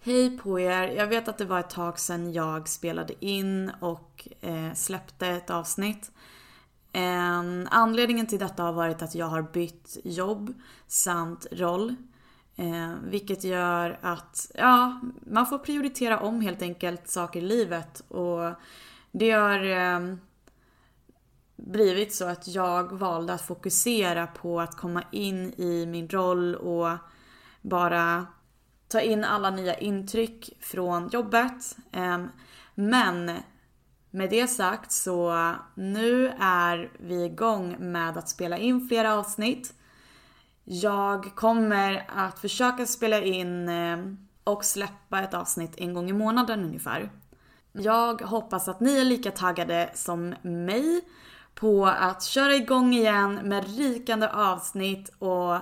[0.00, 0.82] Hej på er!
[0.88, 5.50] Jag vet att det var ett tag sedan jag spelade in och eh, släppte ett
[5.50, 6.10] avsnitt.
[6.92, 10.54] En, anledningen till detta har varit att jag har bytt jobb
[10.86, 11.94] samt roll.
[12.56, 18.52] Eh, vilket gör att, ja, man får prioritera om helt enkelt saker i livet och
[19.12, 20.16] det har eh,
[21.56, 26.90] blivit så att jag valde att fokusera på att komma in i min roll och
[27.62, 28.26] bara
[28.88, 31.76] ta in alla nya intryck från jobbet.
[31.92, 32.28] Ehm,
[32.74, 33.32] men
[34.10, 39.74] med det sagt så nu är vi igång med att spela in flera avsnitt.
[40.64, 46.64] Jag kommer att försöka spela in ehm, och släppa ett avsnitt en gång i månaden
[46.64, 47.10] ungefär.
[47.72, 51.00] Jag hoppas att ni är lika taggade som mig
[51.54, 55.56] på att köra igång igen med rikande avsnitt och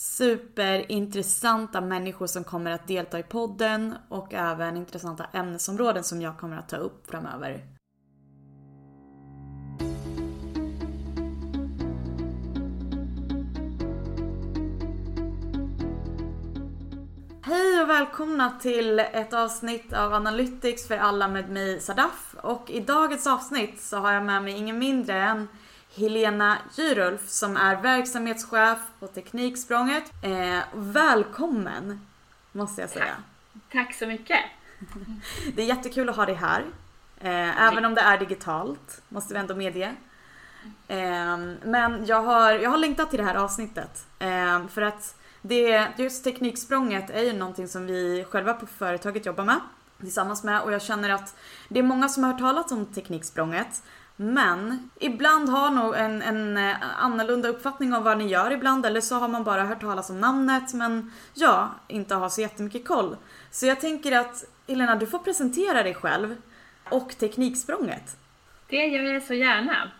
[0.00, 6.56] superintressanta människor som kommer att delta i podden och även intressanta ämnesområden som jag kommer
[6.56, 7.64] att ta upp framöver.
[17.42, 22.34] Hej och välkomna till ett avsnitt av Analytics för alla med mig Sadaf.
[22.42, 25.48] Och i dagens avsnitt så har jag med mig ingen mindre än
[25.94, 30.12] Helena Gyrulf som är verksamhetschef på Tekniksprånget.
[30.22, 32.06] Eh, välkommen
[32.52, 33.16] måste jag säga.
[33.52, 34.40] Tack, Tack så mycket.
[35.54, 36.64] Det är jättekul att ha dig här.
[37.20, 39.94] Eh, även om det är digitalt, måste vi ändå medge.
[40.88, 44.06] Eh, men jag har, jag har längtat till det här avsnittet.
[44.18, 49.44] Eh, för att det, just Tekniksprånget är ju någonting som vi själva på företaget jobbar
[49.44, 49.60] med
[50.00, 51.36] tillsammans med och jag känner att
[51.68, 53.82] det är många som har hört talas om Tekniksprånget
[54.22, 59.00] men ibland har nog en, en eh, annorlunda uppfattning om vad ni gör ibland eller
[59.00, 63.16] så har man bara hört talas om namnet men ja, inte har så jättemycket koll.
[63.50, 66.36] Så jag tänker att Helena, du får presentera dig själv
[66.90, 68.16] och Tekniksprånget.
[68.68, 69.90] Det gör jag så gärna.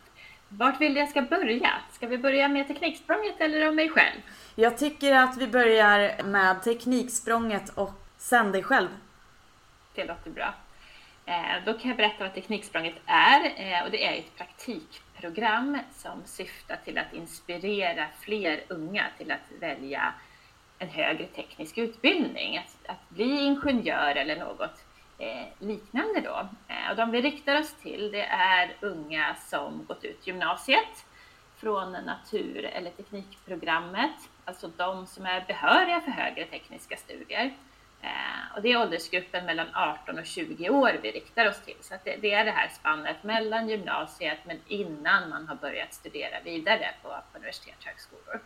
[0.48, 1.70] Vart vill jag ska börja?
[1.92, 4.20] Ska vi börja med Tekniksprånget eller om mig själv?
[4.54, 8.88] Jag tycker att vi börjar med Tekniksprånget och sen dig själv.
[9.94, 10.54] Det låter bra.
[11.30, 16.22] Eh, då kan jag berätta vad Tekniksprånget är eh, och det är ett praktikprogram som
[16.24, 20.14] syftar till att inspirera fler unga till att välja
[20.78, 24.84] en högre teknisk utbildning, att, att bli ingenjör eller något
[25.18, 26.48] eh, liknande då.
[26.90, 31.06] och de vi riktar oss till det är unga som gått ut gymnasiet
[31.56, 37.54] från natur eller teknikprogrammet, alltså de som är behöriga för högre tekniska studier.
[38.02, 41.76] Eh, och det är åldersgruppen mellan 18 och 20 år vi riktar oss till.
[41.80, 46.40] Så det, det, är det här spannet mellan gymnasiet men innan man har börjat studera
[46.44, 48.40] vidare på, på universitet och högskolor.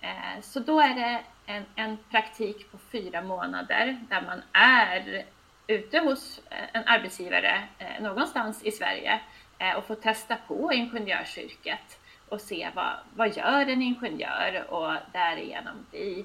[0.00, 5.24] Eh, så då är det en, en, praktik på fyra månader där man är
[5.66, 9.20] ute hos eh, en arbetsgivare eh, någonstans i Sverige
[9.58, 15.86] eh, och får testa på ingenjörsyrket och se vad, vad gör en ingenjör och därigenom
[15.90, 16.24] bli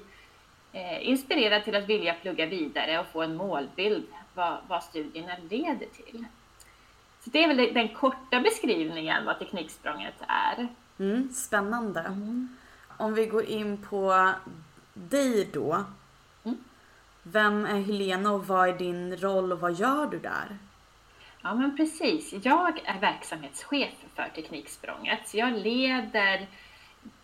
[0.72, 5.86] eh, inspirerad till att vilja plugga vidare och få en målbild vad, vad studierna leder
[5.86, 6.24] till.
[7.20, 10.68] Så det är väl den korta beskrivningen vad Tekniksprånget är.
[10.98, 12.00] Mm, spännande.
[12.00, 12.56] Mm.
[12.96, 14.32] Om vi går in på
[14.94, 15.84] dig då.
[16.44, 16.58] Mm.
[17.22, 20.58] Vem är Helena och vad är din roll och vad gör du där?
[21.42, 22.32] Ja men precis.
[22.44, 25.28] Jag är verksamhetschef för Tekniksprånget.
[25.28, 26.46] Så jag leder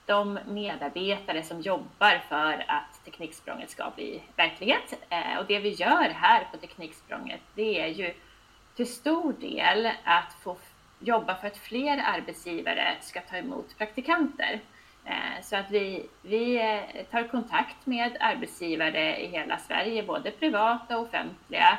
[0.07, 4.95] de medarbetare som jobbar för att Tekniksprånget ska bli verklighet.
[5.09, 8.15] Eh, och det vi gör här på Tekniksprånget, det är ju
[8.77, 10.57] till stor del att få
[10.99, 14.61] jobba för att fler arbetsgivare ska ta emot praktikanter.
[15.05, 20.99] Eh, så att vi, vi eh, tar kontakt med arbetsgivare i hela Sverige, både privata
[20.99, 21.79] och offentliga,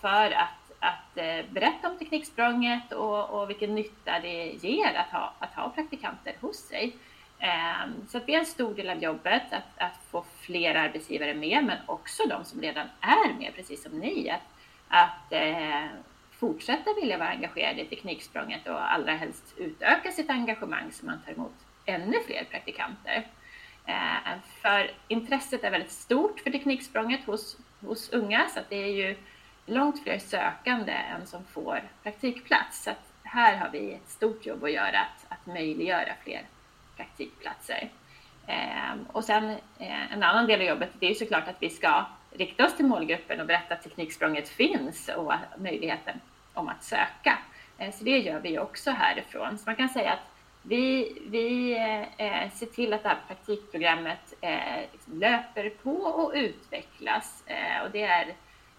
[0.00, 5.34] för att att eh, berätta om Tekniksprånget och, och vilken nytta det ger att ha,
[5.38, 6.96] att ha praktikanter hos sig.
[7.38, 11.34] Ehm, så så det är en stor del av jobbet att, att, få fler arbetsgivare
[11.34, 14.40] med, men också de som redan är med, precis som ni, att,
[14.88, 15.86] att eh,
[16.30, 21.32] fortsätta vilja vara engagerade i Tekniksprånget och allra helst utöka sitt engagemang så man tar
[21.32, 21.54] emot
[21.84, 23.26] ännu fler praktikanter.
[23.86, 28.92] Eh, för intresset är väldigt stort för Tekniksprånget hos, hos unga, så att det är
[28.92, 29.16] ju
[29.66, 32.84] långt fler sökande än som får praktikplats.
[32.84, 32.90] Så
[33.22, 36.42] här har vi ett stort jobb att göra, att, att möjliggöra fler
[36.96, 37.88] praktikplatser.
[38.46, 42.04] Eh, och sen eh, en annan del av jobbet, det är såklart att vi ska
[42.30, 46.20] rikta oss till målgruppen och berätta att Tekniksprånget finns och möjligheten
[46.54, 47.38] om att söka.
[47.78, 49.58] Eh, så det gör vi också härifrån.
[49.58, 50.30] Så man kan säga att
[50.62, 51.72] vi, vi
[52.16, 57.44] eh, ser till att det här praktikprogrammet eh, liksom löper på och utvecklas.
[57.46, 58.34] Eh, och det är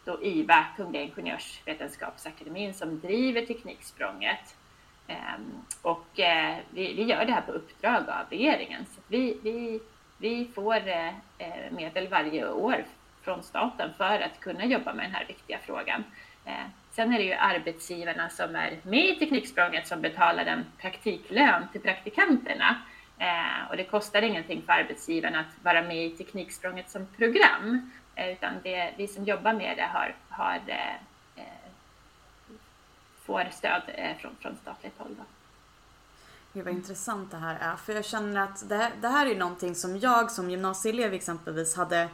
[0.05, 4.55] då IVA, Kungliga Ingenjörsvetenskapsakademin, som driver Tekniksprånget.
[5.07, 8.85] Ehm, och eh, vi, vi, gör det här på uppdrag av regeringen.
[8.85, 9.79] Så vi, vi,
[10.17, 11.07] vi får eh,
[11.37, 12.85] eh, medel varje år
[13.21, 16.03] från staten för att kunna jobba med den här viktiga frågan.
[16.45, 21.67] Ehm, sen är det ju arbetsgivarna som är med i Tekniksprånget som betalar en praktiklön
[21.71, 22.75] till praktikanterna.
[23.19, 27.91] Ehm, och det kostar ingenting för arbetsgivarna att vara med i Tekniksprånget som program.
[28.15, 30.95] Eh, utan det, vi som jobbar med det har, har eh,
[31.35, 31.71] eh,
[33.25, 33.81] får stöd
[34.19, 35.15] från, från statligt håll.
[35.17, 35.23] Då.
[36.53, 37.75] Gud vad intressant det här är.
[37.75, 41.75] För jag känner att det här, det här är någonting som jag som gymnasieelev exempelvis
[41.75, 42.09] hade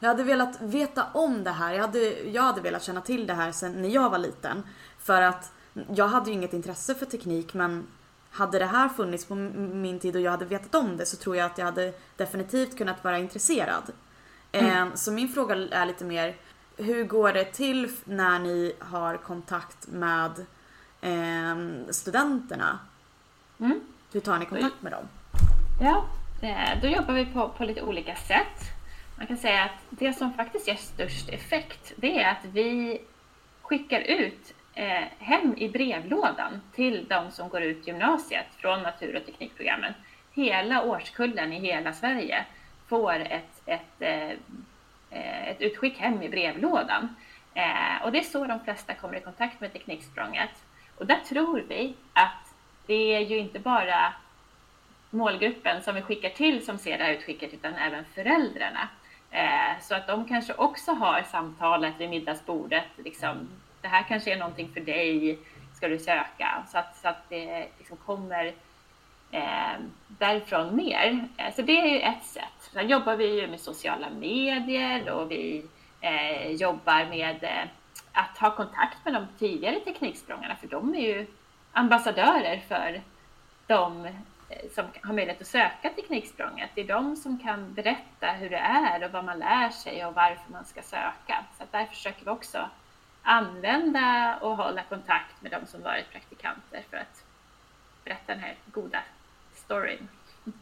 [0.00, 1.72] jag hade velat veta om det här.
[1.72, 4.62] Jag hade, jag hade velat känna till det här sen när jag var liten.
[4.98, 5.52] För att
[5.94, 7.86] jag hade ju inget intresse för teknik men
[8.30, 11.36] hade det här funnits på min tid och jag hade vetat om det så tror
[11.36, 13.92] jag att jag hade definitivt kunnat vara intresserad.
[14.52, 14.70] Mm.
[14.70, 16.34] Ehm, så min fråga är lite mer,
[16.76, 20.46] hur går det till när ni har kontakt med
[21.00, 21.56] eh,
[21.90, 22.78] studenterna?
[23.60, 23.80] Mm.
[24.12, 25.08] Hur tar ni kontakt med dem?
[25.80, 26.04] Ja,
[26.42, 28.78] eh, då jobbar vi på, på lite olika sätt.
[29.18, 33.00] Man kan säga att det som faktiskt ger störst effekt, det är att vi
[33.62, 39.26] skickar ut eh, hem i brevlådan till de som går ut gymnasiet från natur och
[39.26, 39.92] teknikprogrammen.
[40.32, 42.44] Hela årskullen i hela Sverige
[42.88, 44.30] får ett, ett eh,
[45.10, 47.16] eh, ett utskick hem i brevlådan.
[47.54, 50.50] Eh, och det är så de flesta kommer i kontakt med Tekniksprånget.
[50.96, 52.54] Och där tror vi att
[52.86, 54.12] det är ju inte bara
[55.10, 58.88] målgruppen som vi skickar till som ser det här utskicket utan även föräldrarna.
[59.30, 62.86] Eh, så att de kanske också har samtalet vid middagsbordet.
[62.96, 63.48] Liksom,
[63.80, 65.38] det här kanske är någonting för dig,
[65.74, 66.64] ska du söka?
[66.68, 68.52] Så att, så att det liksom kommer
[69.30, 71.28] eh, därifrån ner.
[71.36, 72.70] Eh, så det är ju ett sätt.
[72.72, 75.66] Sen jobbar vi ju med sociala medier och vi
[76.00, 77.68] eh, jobbar med eh,
[78.12, 81.26] att ha kontakt med de tidigare tekniksprångarna för de är ju
[81.72, 83.02] ambassadörer för
[83.66, 86.70] de eh, som har möjlighet att söka Tekniksprånget.
[86.74, 90.14] Det är de som kan berätta hur det är och vad man lär sig och
[90.14, 91.44] varför man ska söka.
[91.58, 92.68] Så där försöker vi också
[93.22, 97.24] använda och hålla kontakt med de som varit praktikanter för att
[98.04, 99.02] berätta den här goda
[99.68, 100.08] storyn.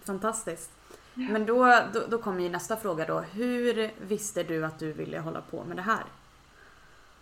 [0.06, 0.70] Fantastiskt.
[1.14, 3.20] Men då, då, då kommer ju nästa fråga då.
[3.20, 6.04] Hur visste du att du ville hålla på med det här?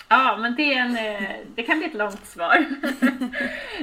[0.08, 2.56] Ja, men det, är en, eh, det kan bli ett långt svar.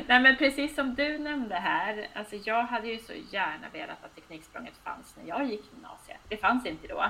[0.08, 4.16] Nej, men precis som du nämnde här, alltså jag hade ju så gärna velat att
[4.16, 6.20] Tekniksprånget fanns när jag gick gymnasiet.
[6.30, 7.06] Det fanns inte då.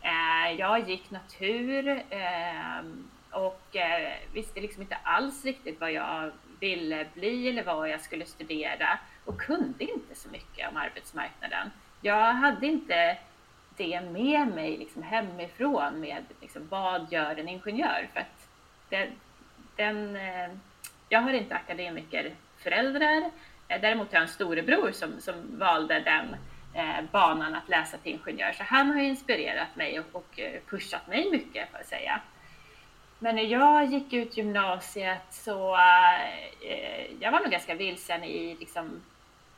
[0.00, 7.06] Eh, jag gick natur ehm, och eh, visste liksom inte alls riktigt vad jag ville
[7.14, 11.70] bli eller vad jag skulle studera och kunde inte så mycket om arbetsmarknaden.
[12.00, 13.18] Jag hade inte
[13.76, 18.08] det med mig liksom hemifrån med liksom, vad gör en ingenjör?
[18.12, 18.48] För att
[18.88, 19.10] det,
[19.76, 20.50] den, eh,
[21.08, 23.30] jag har inte akademikerföräldrar.
[23.68, 26.36] Eh, däremot har jag en storebror som, som valde den
[26.74, 28.52] eh, banan att läsa till ingenjör.
[28.52, 32.20] Så han har inspirerat mig och, och eh, pushat mig mycket, får jag säga.
[33.18, 39.02] Men när jag gick ut gymnasiet så eh, jag var nog ganska vilsen i liksom,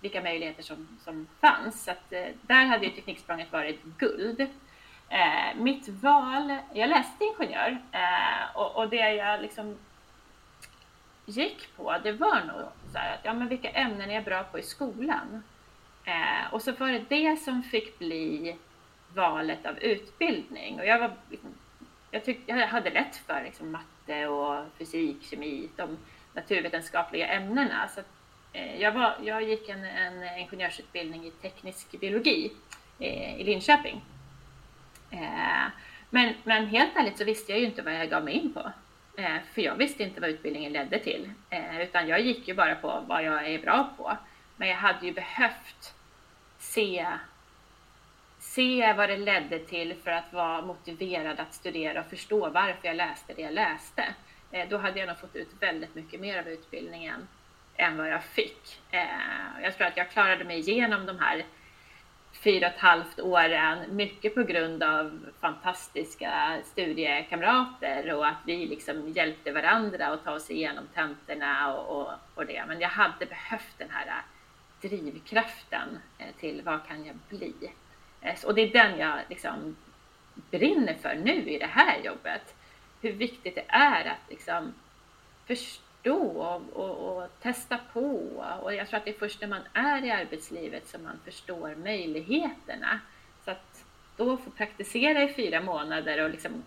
[0.00, 1.84] vilka möjligheter som, som fanns.
[1.84, 4.40] Så att, eh, där hade ju Tekniksprånget varit guld.
[5.08, 9.78] Eh, mitt val, jag läste ingenjör eh, och, och, det jag liksom
[11.26, 14.42] gick på det var nog så här att ja, men vilka ämnen är jag bra
[14.42, 15.42] på i skolan?
[16.04, 18.56] Eh, och så var det det som fick bli
[19.14, 21.54] valet av utbildning och jag var liksom,
[22.10, 25.98] jag, tyck, jag hade lätt för liksom, matte och fysik, kemi, de
[26.32, 27.88] naturvetenskapliga ämnena.
[27.88, 28.06] Så att,
[28.52, 32.52] Eh, jag, var, jag gick en, en ingenjörsutbildning i teknisk biologi
[32.98, 34.00] eh, i Linköping.
[35.10, 35.66] Eh,
[36.10, 38.72] men, men helt ärligt så visste jag ju inte vad jag gav mig in på.
[39.16, 41.30] Eh, för jag visste inte vad utbildningen ledde till.
[41.50, 44.16] Eh, utan jag gick ju bara på vad jag är bra på.
[44.56, 45.94] Men jag hade ju behövt
[46.58, 47.06] se,
[48.38, 52.96] se vad det ledde till för att vara motiverad att studera och förstå varför jag
[52.96, 54.14] läste det jag läste.
[54.68, 57.28] Då hade jag nog fått ut väldigt mycket mer av utbildningen
[57.78, 58.80] än vad jag fick.
[58.90, 61.44] Eh, jag tror att jag klarade mig igenom de här
[62.32, 69.08] fyra och ett halvt åren, mycket på grund av fantastiska studiekamrater och att vi liksom
[69.08, 72.64] hjälpte varandra att ta oss igenom tentorna och, och, och, det.
[72.68, 74.22] Men jag hade behövt den här
[74.80, 77.54] drivkraften eh, till vad kan jag bli?
[78.20, 79.76] Eh, och det är den jag liksom
[80.50, 82.54] brinner för nu i det här jobbet.
[83.00, 84.74] Hur viktigt det är att liksom
[85.46, 88.00] förstå och, och, och, testa på.
[88.62, 91.74] Och jag tror att det är först när man är i arbetslivet som man förstår
[91.74, 93.00] möjligheterna.
[93.44, 93.84] Så att
[94.16, 96.62] då få praktisera i fyra månader och liksom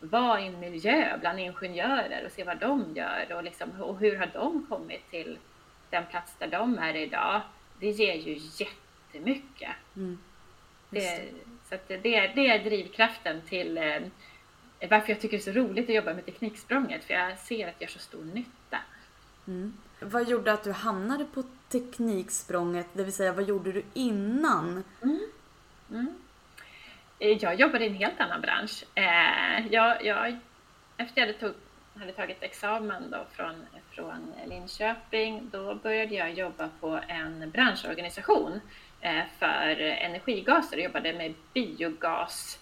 [0.00, 4.16] vara i en miljö bland ingenjörer och se vad de gör och, liksom, och hur
[4.16, 5.38] har de kommit till
[5.90, 7.40] den plats där de är idag.
[7.80, 9.70] Det ger ju jättemycket.
[9.96, 10.18] Mm.
[10.90, 11.24] Det,
[11.68, 11.96] så det,
[12.34, 14.00] det är drivkraften till eh,
[14.90, 17.78] varför jag tycker det är så roligt att jobba med Tekniksprånget, för jag ser att
[17.78, 18.78] det gör så stor nytta.
[19.46, 19.72] Mm.
[20.00, 24.84] Vad gjorde att du hamnade på Tekniksprånget, det vill säga vad gjorde du innan?
[25.02, 25.20] Mm.
[25.90, 26.14] Mm.
[27.18, 28.84] Jag jobbade i en helt annan bransch.
[28.94, 30.38] Eh, jag, jag,
[30.96, 31.54] efter jag hade, tog,
[32.00, 33.54] hade tagit examen då från,
[33.90, 38.60] från Linköping, då började jag jobba på en branschorganisation
[39.00, 42.58] eh, för energigaser och jobbade med biogas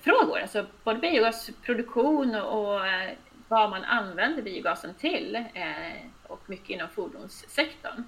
[0.00, 3.10] frågor, alltså både biogasproduktion och eh,
[3.48, 8.04] vad man använder biogasen till eh, och mycket inom fordonssektorn.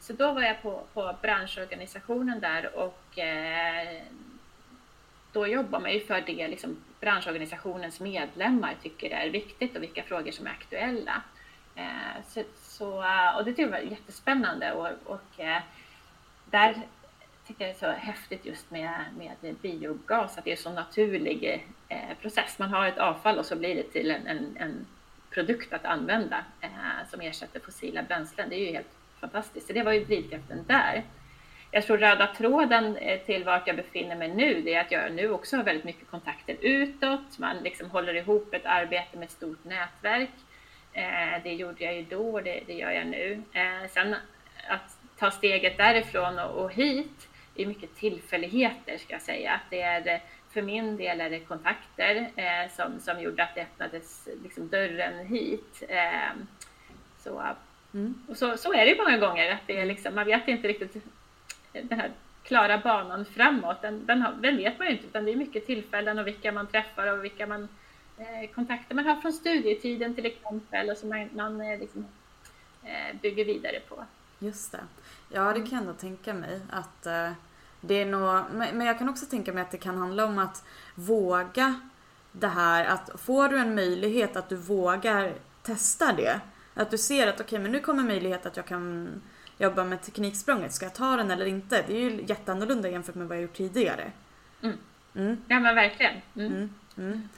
[0.00, 4.02] Så då var jag på, på branschorganisationen där och eh,
[5.32, 10.32] då jobbar man ju för det liksom branschorganisationens medlemmar tycker är viktigt och vilka frågor
[10.32, 11.22] som är aktuella.
[12.26, 13.04] Så, så,
[13.36, 15.40] och det tycker jag var jättespännande och, och
[16.50, 16.82] där
[17.50, 21.66] tycker det är så häftigt just med, med biogas, att det är en så naturlig
[21.88, 22.58] eh, process.
[22.58, 24.86] Man har ett avfall och så blir det till en, en, en
[25.30, 28.48] produkt att använda eh, som ersätter fossila bränslen.
[28.48, 29.66] Det är ju helt fantastiskt.
[29.66, 31.02] Så det var ju drivkraften där.
[31.70, 35.12] Jag tror röda tråden eh, till vart jag befinner mig nu, det är att jag
[35.12, 37.38] nu också har väldigt mycket kontakter utåt.
[37.38, 40.30] Man liksom håller ihop ett arbete med ett stort nätverk.
[40.92, 43.42] Eh, det gjorde jag ju då och det, det gör jag nu.
[43.52, 44.16] Eh, sen
[44.68, 49.60] att ta steget därifrån och, och hit det är mycket tillfälligheter ska jag säga.
[49.70, 54.28] Det är, för min del är det kontakter eh, som, som gjorde att det öppnades
[54.42, 55.82] liksom, dörren hit.
[55.88, 56.32] Eh,
[57.18, 57.42] så,
[57.94, 58.14] mm.
[58.28, 61.04] och så, så är det många gånger, att det är liksom, man vet inte riktigt
[61.72, 62.10] den här
[62.42, 65.66] klara banan framåt, den, den, har, den vet man ju inte, utan det är mycket
[65.66, 67.68] tillfällen och vilka man träffar och vilka man
[68.18, 72.06] eh, kontakter man har från studietiden till exempel och som man, man eh, liksom,
[72.84, 74.04] eh, bygger vidare på.
[74.40, 74.80] Just det.
[75.28, 77.32] Ja, det kan jag ändå tänka mig att eh,
[77.80, 80.64] det är nog, men jag kan också tänka mig att det kan handla om att
[80.94, 81.80] våga
[82.32, 86.40] det här att får du en möjlighet att du vågar testa det.
[86.74, 89.08] Att du ser att okej okay, men nu kommer möjlighet att jag kan
[89.58, 90.72] jobba med tekniksprånget.
[90.72, 91.84] Ska jag ta den eller inte?
[91.86, 94.12] Det är ju jätteannorlunda jämfört med vad jag gjort tidigare.
[94.62, 94.76] Mm.
[95.14, 95.36] Mm.
[95.48, 96.14] Ja men verkligen.
[96.34, 97.28] Mm.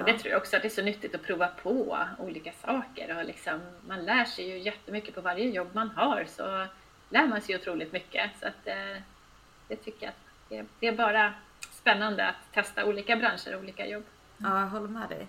[0.00, 0.12] Ja.
[0.12, 3.24] Det tror jag också att det är så nyttigt att prova på olika saker och
[3.24, 6.66] liksom, man lär sig ju jättemycket på varje jobb man har så
[7.08, 8.30] lär man sig otroligt mycket.
[8.40, 9.02] Så att, eh,
[9.68, 10.14] det tycker jag
[10.48, 11.34] det är, det är bara
[11.72, 14.04] spännande att testa olika branscher och olika jobb.
[14.38, 15.26] Ja, jag håller med dig.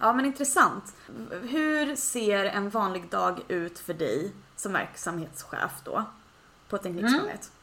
[0.00, 0.94] Ja men intressant.
[1.42, 6.04] Hur ser en vanlig dag ut för dig som verksamhetschef då?
[6.68, 7.50] På Tekniksprånget?
[7.50, 7.61] Mm.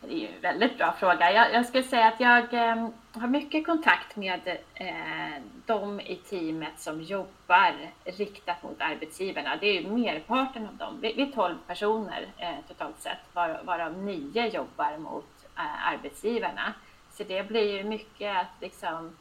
[0.00, 1.32] Det är ju en väldigt bra fråga.
[1.32, 6.80] Jag, jag skulle säga att jag eh, har mycket kontakt med eh, de i teamet
[6.80, 7.74] som jobbar
[8.04, 9.56] riktat mot arbetsgivarna.
[9.60, 10.98] Det är ju merparten av dem.
[11.00, 16.74] Vi, vi är 12 personer eh, totalt sett, var, varav nio jobbar mot eh, arbetsgivarna.
[17.10, 19.16] Så det blir ju mycket att liksom,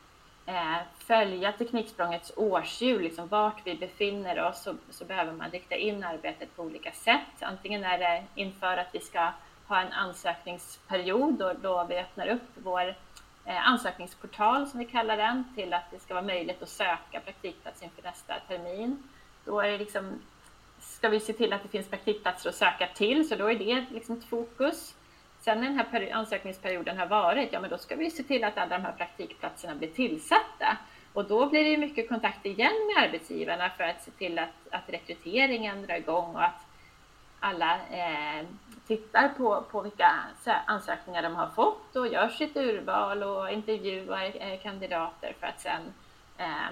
[0.45, 6.03] eh, följa Tekniksprångets årshjul, liksom vart vi befinner oss, så, så behöver man rikta in
[6.03, 7.41] arbetet på olika sätt.
[7.41, 9.31] Antingen är det inför att vi ska
[9.67, 12.95] ha en ansökningsperiod då, då vi öppnar upp vår
[13.45, 17.83] eh, ansökningsportal som vi kallar den till att det ska vara möjligt att söka praktikplats
[17.83, 19.03] inför nästa termin.
[19.45, 20.21] Då är det liksom,
[20.79, 23.85] ska vi se till att det finns praktikplatser att söka till, så då är det
[23.91, 24.95] liksom ett fokus.
[25.39, 28.57] Sen när den här ansökningsperioden har varit, ja men då ska vi se till att
[28.57, 30.77] alla de här praktikplatserna blir tillsatta.
[31.13, 34.89] Och då blir det mycket kontakt igen med arbetsgivarna för att se till att, att
[34.89, 36.65] rekryteringen drar igång och att
[37.39, 38.45] alla eh,
[38.87, 40.13] tittar på, på vilka
[40.65, 45.93] ansökningar de har fått och gör sitt urval och intervjuar eh, kandidater för att sedan
[46.37, 46.69] eh,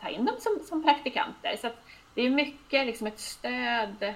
[0.00, 1.56] ta in dem som, som praktikanter.
[1.56, 1.70] Så
[2.14, 4.14] det är mycket liksom ett stöd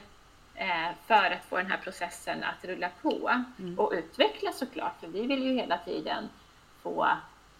[0.55, 3.79] eh, för att få den här processen att rulla på mm.
[3.79, 6.29] och utvecklas såklart, för vi vill ju hela tiden
[6.83, 7.09] få,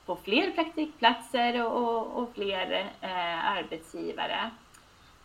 [0.05, 4.51] få fler praktikplatser och, och, och fler eh, arbetsgivare.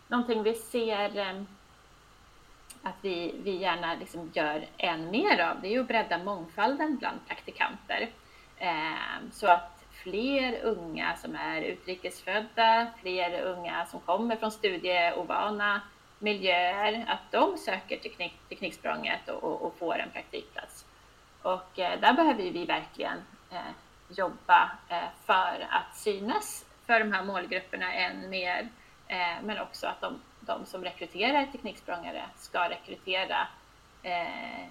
[0.08, 1.44] Någonting vi ser eh,
[2.84, 6.98] att vi, vi gärna liksom gör än mer av, det är ju att bredda mångfalden
[6.98, 8.10] bland praktikanter.
[8.58, 15.82] Ehm, så att fler unga som är utrikesfödda, fler unga som kommer från studieovana
[16.20, 20.86] miljöer, att de söker teknik, Tekniksprånget och, och, och får en praktikplats.
[21.42, 23.18] Och eh, där behöver vi verkligen
[23.52, 23.72] eh,
[24.10, 28.70] jobba eh, för att synas för de här målgrupperna än mer.
[29.44, 33.48] Men också att de, de som rekryterar tekniksprångare ska rekrytera
[34.04, 34.68] eh,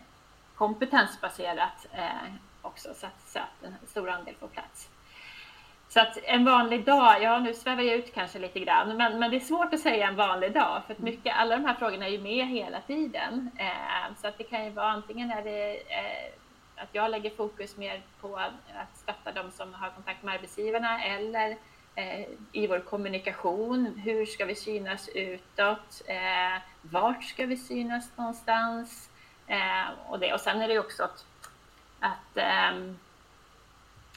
[0.55, 4.89] kompetensbaserat eh, också så att, så att en stor andel får plats.
[5.89, 9.31] Så att en vanlig dag, ja nu svävar jag ut kanske lite grann, men, men
[9.31, 12.07] det är svårt att säga en vanlig dag för att mycket, alla de här frågorna
[12.07, 13.51] är ju med hela tiden.
[13.57, 16.33] Eh, så att det kan ju vara antingen är det eh,
[16.77, 21.57] att jag lägger fokus mer på att stötta de som har kontakt med arbetsgivarna eller
[22.01, 24.01] Eh, i vår kommunikation.
[24.05, 26.03] Hur ska vi synas utåt?
[26.07, 29.11] Eh, vart ska vi synas någonstans?
[29.47, 30.33] Eh, och, det.
[30.33, 31.25] och sen är det också att,
[32.01, 32.99] att ehm,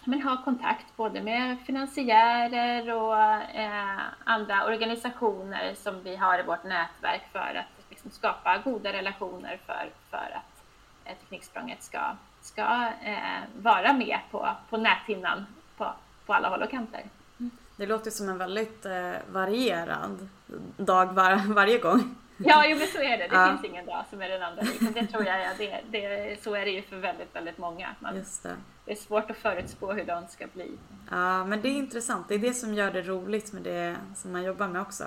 [0.04, 3.22] men ha kontakt både med finansiärer och
[3.56, 9.60] eh, andra organisationer som vi har i vårt nätverk för att liksom, skapa goda relationer
[9.66, 10.63] för, för att
[11.06, 12.02] eh, Tekniksprånget ska,
[12.42, 15.46] ska eh, vara med på, på näthinnan
[15.78, 15.94] på,
[16.25, 17.04] på alla håll och kanter.
[17.77, 17.89] Mm.
[17.89, 20.27] Det låter som en väldigt eh, varierad
[20.77, 22.15] dag var, varje gång.
[22.38, 23.27] Ja, jo, men så är det.
[23.27, 23.48] Det ja.
[23.48, 24.63] finns ingen dag som är den andra.
[24.94, 27.96] Det tror jag, ja, det, det, så är det ju för väldigt, väldigt många.
[28.00, 28.56] Man, Just det.
[28.86, 30.77] det är svårt att förutspå hur de ska bli.
[31.12, 32.27] Ja, men det är intressant.
[32.27, 35.03] Det är det som gör det roligt med det som man jobbar med också.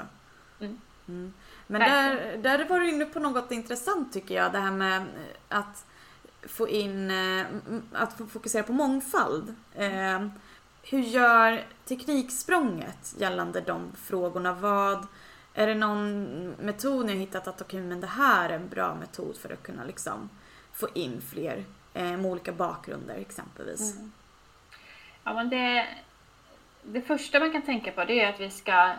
[0.60, 0.80] Mm.
[1.08, 1.32] Mm.
[1.66, 4.52] Men där, där var du inne på något intressant tycker jag.
[4.52, 5.04] Det här med
[5.48, 5.86] att
[6.42, 7.46] få in, eh,
[7.92, 9.54] att fokusera på mångfald.
[9.74, 10.26] Eh,
[10.90, 14.52] hur gör Tekniksprånget gällande de frågorna?
[14.52, 15.06] Vad,
[15.54, 18.94] är det någon metod ni har hittat att okay, men det här är en bra
[18.94, 20.30] metod för att kunna liksom
[20.72, 21.64] få in fler
[21.94, 23.96] eh, med olika bakgrunder exempelvis?
[23.96, 24.12] Mm.
[25.24, 25.86] Ja, men det,
[26.82, 28.92] det första man kan tänka på det är att vi ska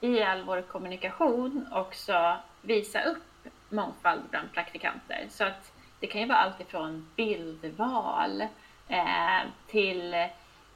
[0.00, 5.26] i all vår kommunikation också visa upp mångfald bland praktikanter.
[5.30, 8.40] Så att det kan ju vara allt ifrån bildval
[8.88, 10.14] eh, till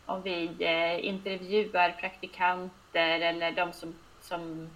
[0.06, 4.70] om vi eh, intervjuar praktikanter eller de som, som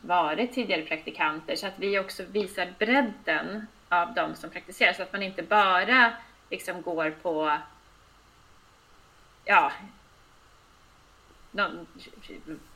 [0.00, 5.12] varit tidigare praktikanter så att vi också visar bredden av de som praktiserar så att
[5.12, 6.12] man inte bara
[6.50, 7.58] liksom går på
[9.44, 9.72] ja,
[11.50, 11.86] någon,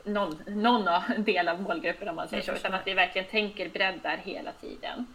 [0.03, 4.17] någon, någon del av målgruppen om man säger så, utan att vi verkligen tänker breddar
[4.17, 5.07] hela tiden.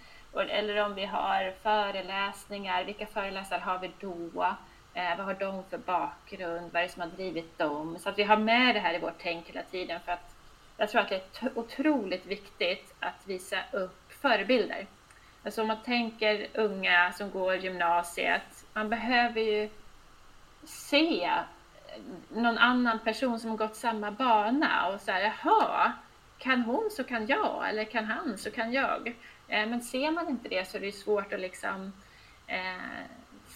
[0.48, 4.56] Eller om vi har föreläsningar, vilka föreläsare har vi då?
[4.94, 6.72] Eh, vad har de för bakgrund?
[6.72, 7.98] Vad är det som har drivit dem?
[7.98, 10.36] Så att vi har med det här i vårt tänk hela tiden för att
[10.76, 14.86] jag tror att det är otroligt viktigt att visa upp förebilder.
[15.44, 19.68] Alltså om man tänker unga som går gymnasiet, man behöver ju
[20.64, 21.30] se
[22.28, 25.92] någon annan person som har gått samma bana och säga jaha,
[26.38, 29.08] kan hon så kan jag eller kan han så kan jag.
[29.48, 31.92] Eh, men ser man inte det så är det svårt att liksom
[32.46, 33.04] eh,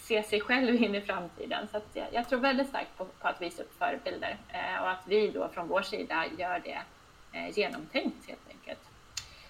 [0.05, 1.67] se sig själv in i framtiden.
[1.71, 5.03] Så jag, jag, tror väldigt starkt på, på, att visa upp förebilder eh, och att
[5.07, 6.81] vi då från vår sida gör det
[7.33, 8.79] eh, genomtänkt helt enkelt.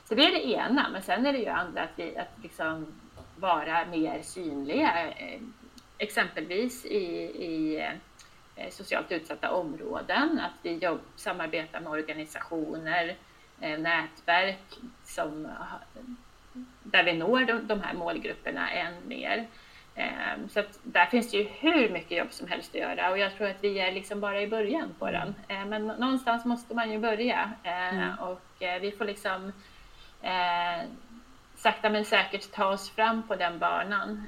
[0.03, 2.99] Så det är det ena, men sen är det ju andra att, vi, att liksom
[3.35, 5.41] vara mer synliga, eh,
[5.97, 7.05] exempelvis i,
[7.45, 7.85] i
[8.55, 13.15] eh, socialt utsatta områden, att vi jobb, samarbetar med organisationer,
[13.61, 15.47] eh, nätverk som,
[16.83, 19.47] där vi når de, de här målgrupperna än mer.
[19.95, 23.17] Ehm, så att där finns det ju hur mycket jobb som helst att göra och
[23.17, 25.35] jag tror att vi är liksom bara i början på den.
[25.47, 28.19] Ehm, men någonstans måste man ju börja ehm, mm.
[28.19, 29.51] och eh, vi får liksom
[30.21, 30.87] eh,
[31.55, 34.27] sakta men säkert ta oss fram på den banan.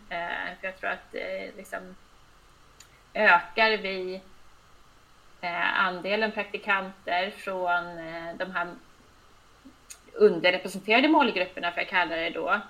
[0.60, 1.96] För jag tror att eh, liksom,
[3.14, 4.22] ökar vi
[5.76, 7.84] andelen praktikanter från
[8.38, 8.68] de här
[10.14, 12.62] underrepresenterade målgrupperna, för att kalla det då,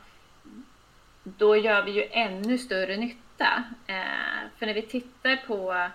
[1.38, 3.64] då gör vi ju ännu större nytta.
[3.88, 5.90] Eh, för när vi tittar på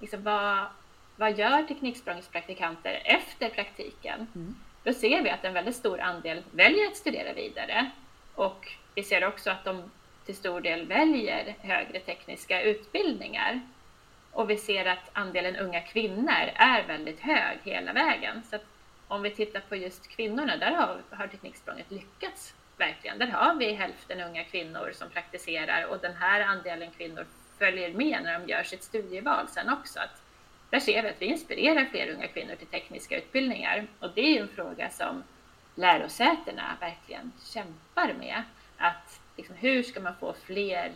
[0.00, 0.66] liksom, vad,
[1.16, 4.26] vad gör Tekniksprångets praktikanter efter praktiken?
[4.34, 4.54] Mm.
[4.82, 7.90] Då ser vi att en väldigt stor andel väljer att studera vidare
[8.34, 9.90] och vi ser också att de
[10.26, 13.60] till stor del väljer högre tekniska utbildningar.
[14.30, 18.42] Och vi ser att andelen unga kvinnor är väldigt hög hela vägen.
[18.50, 18.58] Så
[19.08, 23.18] om vi tittar på just kvinnorna, där har, har Tekniksprånget lyckats verkligen.
[23.18, 27.26] Där har vi hälften unga kvinnor som praktiserar och den här andelen kvinnor
[27.58, 29.98] följer med när de gör sitt studieval sen också.
[30.00, 30.22] Att
[30.70, 34.32] där ser vi att vi inspirerar fler unga kvinnor till tekniska utbildningar och det är
[34.32, 35.22] ju en fråga som
[35.74, 38.42] lärosätena verkligen kämpar med.
[38.76, 40.92] Att liksom, hur ska man få fler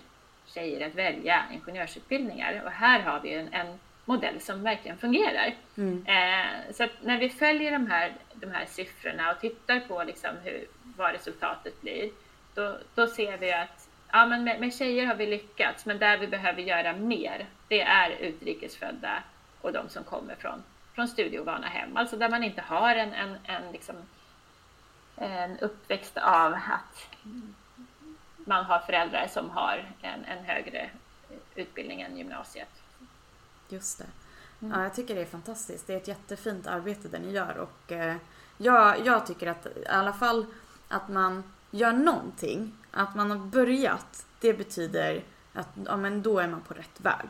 [0.47, 2.63] tjejer att välja ingenjörsutbildningar?
[2.65, 5.55] Och här har vi en, en modell som verkligen fungerar.
[5.77, 6.07] Mm.
[6.07, 10.67] Eh, så när vi följer de här, de här siffrorna och tittar på liksom hur,
[10.99, 12.11] vad resultatet blir,
[12.55, 16.19] då, då ser vi att ja men med, med tjejer har vi lyckats, men där
[16.19, 19.23] vi behöver göra mer, det är utrikesfödda
[19.61, 20.63] och de som kommer från,
[20.95, 23.97] från studieovana hem, alltså där man inte har en, en, en, liksom,
[25.17, 27.17] en uppväxt av att
[28.37, 30.91] man har föräldrar som har en, en högre
[31.55, 32.83] utbildning än gymnasiet.
[33.69, 34.07] Just det.
[34.61, 34.79] Mm.
[34.79, 35.87] Ja, jag tycker det är fantastiskt.
[35.87, 38.17] Det är ett jättefint arbete det ni gör och eh,
[38.57, 40.47] jag, jag tycker att i alla fall
[40.89, 46.49] att man gör någonting, att man har börjat, det betyder att ja, men då är
[46.49, 47.29] man på rätt väg.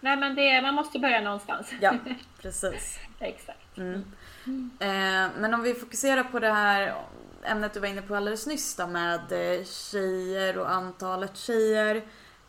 [0.00, 1.72] Nej men det, man måste börja någonstans.
[1.80, 1.94] Ja,
[2.42, 2.98] precis.
[3.18, 3.78] Exakt.
[3.78, 4.04] Mm.
[4.46, 4.70] Mm.
[4.80, 6.94] Eh, men om vi fokuserar på det här
[7.42, 11.96] ämnet du var inne på alldeles nyss då, med eh, tjejer och antalet tjejer.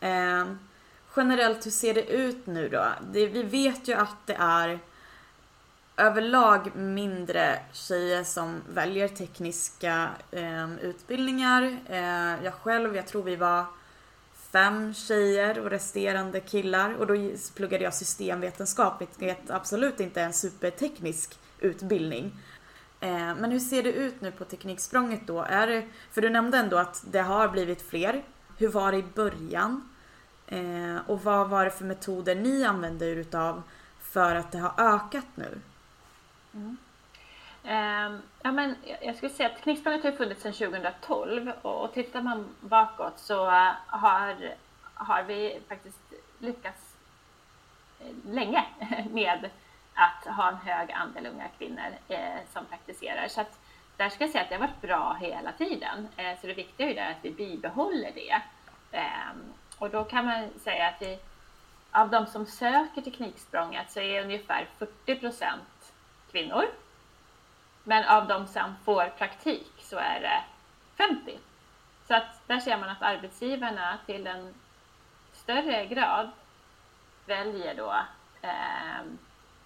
[0.00, 0.46] Eh,
[1.16, 2.86] generellt, hur ser det ut nu då?
[3.12, 4.78] Det, vi vet ju att det är
[6.00, 11.76] överlag mindre tjejer som väljer tekniska eh, utbildningar.
[11.86, 13.64] Eh, jag själv, jag tror vi var
[14.52, 17.14] fem tjejer och resterande killar och då
[17.56, 22.32] pluggade jag systemvetenskap vilket absolut inte är en superteknisk utbildning.
[23.00, 25.42] Eh, men hur ser det ut nu på Tekniksprånget då?
[25.42, 28.22] Är det, för du nämnde ändå att det har blivit fler.
[28.58, 29.88] Hur var det i början?
[30.46, 33.62] Eh, och vad var det för metoder ni använde er utav
[34.00, 35.60] för att det har ökat nu?
[36.54, 36.76] Mm.
[37.62, 42.22] Um, ja, men jag skulle säga att Tekniksprånget har funnits sedan 2012 och, och tittar
[42.22, 44.54] man bakåt så uh, har,
[44.94, 46.96] har vi faktiskt lyckats
[48.00, 48.64] eh, länge
[49.10, 49.50] med
[49.94, 53.28] att ha en hög andel unga kvinnor eh, som praktiserar.
[53.28, 53.58] Så att
[53.96, 56.08] där ska jag säga att det har varit bra hela tiden.
[56.16, 58.42] Eh, så det viktiga är ju att vi bibehåller det.
[58.98, 59.30] Eh,
[59.78, 61.18] och då kan man säga att vi,
[61.90, 65.79] av de som söker Tekniksprånget så är ungefär 40 procent
[66.32, 66.64] kvinnor.
[67.84, 70.42] Men av de som får praktik så är det
[70.96, 71.38] 50.
[72.08, 74.54] Så att där ser man att arbetsgivarna till en
[75.32, 76.30] större grad
[77.26, 77.94] väljer då
[78.42, 79.02] eh,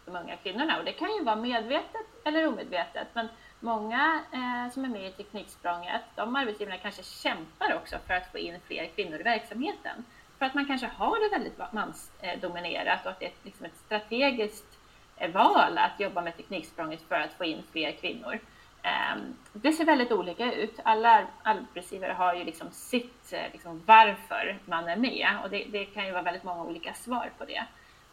[0.05, 0.79] de unga kvinnorna.
[0.79, 3.09] Och det kan ju vara medvetet eller omedvetet.
[3.12, 3.29] Men
[3.61, 8.38] många eh, som är med i Tekniksprånget, de arbetsgivarna kanske kämpar också för att få
[8.38, 10.05] in fler kvinnor i verksamheten.
[10.38, 14.73] För att man kanske har det väldigt mansdominerat och att det är liksom ett strategiskt
[15.16, 18.38] Eh, val att jobba med Tekniksprånget för att få in fler kvinnor.
[18.83, 20.81] Ehm, det ser väldigt olika ut.
[20.83, 25.85] Alla arbetsgivare har ju liksom sitt eh, liksom varför man är med och det, det
[25.85, 27.64] kan ju vara väldigt många olika svar på det.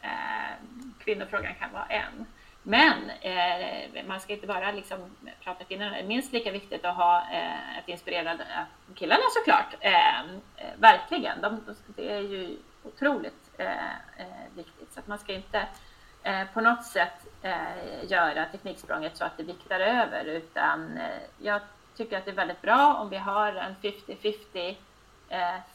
[0.02, 2.26] Ehm, kvinnofrågan kan vara en.
[2.64, 5.86] Men eh, man ska inte bara liksom prata kvinnor.
[5.86, 8.64] Det är minst lika viktigt att ha eh, ett eh,
[8.96, 9.76] killarna såklart.
[9.80, 11.42] Ehm, eh, verkligen.
[11.42, 14.94] De, det är ju otroligt eh, viktigt.
[14.94, 15.68] Så att man ska inte
[16.24, 20.26] Eh, på något sätt eh, göra tekniksprånget så att det viktar över.
[20.26, 21.62] Utan eh, jag
[21.96, 24.76] tycker att det är väldigt bra om vi har en 50-50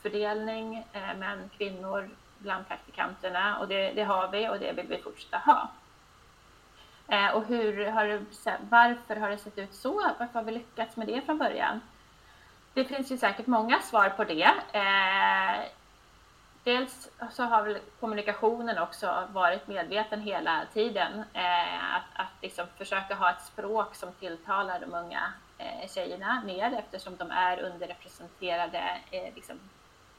[0.03, 0.87] fördelning
[1.19, 5.69] män, kvinnor bland praktikanterna och det, det, har vi och det vill vi fortsätta ha.
[7.09, 8.25] Eh, och hur har det,
[8.71, 10.13] varför har det sett ut så?
[10.19, 11.81] Varför har vi lyckats med det från början?
[12.75, 14.51] Det finns ju säkert många svar på det.
[16.67, 21.25] Dels så har väl kommunikationen också varit medveten hela tiden.
[21.33, 26.75] Eh, att, att liksom försöka ha ett språk som tilltalar de unga eh, tjejerna mer
[26.79, 29.57] eftersom de är underrepresenterade eh, liksom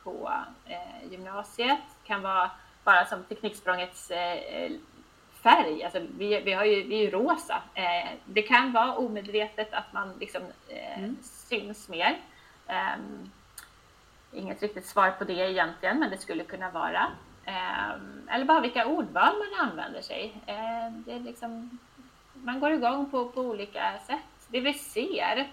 [0.03, 0.31] på
[0.65, 1.79] eh, gymnasiet.
[2.03, 2.51] kan vara
[2.83, 4.71] bara som Tekniksprångets eh,
[5.43, 5.83] färg.
[5.83, 7.61] Alltså, vi, vi, har ju, vi är ju rosa.
[7.73, 11.17] Eh, det kan vara omedvetet att man liksom, eh, mm.
[11.21, 12.17] syns mer.
[12.67, 13.31] Ehm,
[14.37, 17.07] inget riktigt svar på det egentligen, men det skulle kunna vara.
[17.45, 20.41] Ehm, eller bara vilka ordval man använder sig.
[20.45, 21.79] Ehm, det är liksom,
[22.33, 24.47] man går igång på, på olika sätt.
[24.47, 25.47] Det vi ser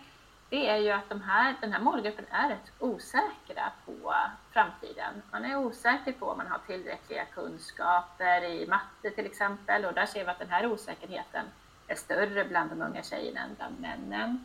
[0.54, 4.14] det är ju att de här, den här målgruppen är rätt osäkra på
[4.52, 5.22] framtiden.
[5.30, 10.06] Man är osäker på om man har tillräckliga kunskaper i matte till exempel och där
[10.06, 11.46] ser vi att den här osäkerheten
[11.86, 14.44] är större bland de unga tjejerna än bland männen.